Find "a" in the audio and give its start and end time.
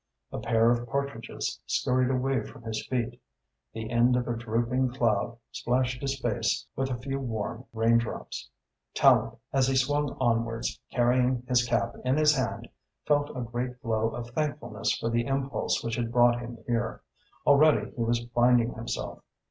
0.31-0.39, 4.27-4.35, 6.89-6.97, 13.37-13.41